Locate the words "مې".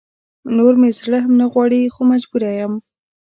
0.81-0.89